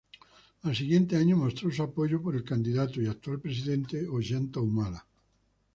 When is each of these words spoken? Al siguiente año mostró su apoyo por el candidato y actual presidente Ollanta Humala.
Al 0.63 0.73
siguiente 0.75 1.15
año 1.15 1.37
mostró 1.37 1.71
su 1.71 1.83
apoyo 1.83 2.19
por 2.19 2.35
el 2.35 2.43
candidato 2.43 2.99
y 2.99 3.05
actual 3.05 3.39
presidente 3.39 4.07
Ollanta 4.09 4.59
Humala. 4.59 5.05